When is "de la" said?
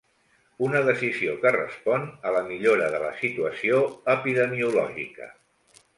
2.95-3.11